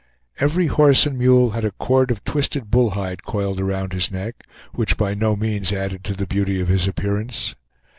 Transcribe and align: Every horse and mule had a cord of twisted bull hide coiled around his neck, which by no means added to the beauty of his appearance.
Every 0.39 0.65
horse 0.65 1.05
and 1.05 1.15
mule 1.15 1.51
had 1.51 1.63
a 1.63 1.69
cord 1.69 2.09
of 2.09 2.23
twisted 2.23 2.71
bull 2.71 2.89
hide 2.97 3.21
coiled 3.21 3.59
around 3.59 3.93
his 3.93 4.09
neck, 4.11 4.47
which 4.73 4.97
by 4.97 5.13
no 5.13 5.35
means 5.35 5.71
added 5.71 6.03
to 6.05 6.15
the 6.15 6.25
beauty 6.25 6.59
of 6.59 6.69
his 6.69 6.87
appearance. 6.87 7.53